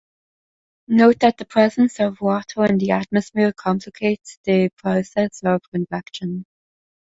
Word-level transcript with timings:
Note 0.87 1.19
that 1.19 1.37
the 1.37 1.45
presence 1.45 1.99
of 1.99 2.19
water 2.21 2.65
in 2.65 2.79
the 2.79 2.89
atmosphere 2.89 3.53
complicates 3.53 4.39
the 4.45 4.71
process 4.75 5.41
of 5.45 5.61
convection. 5.71 6.43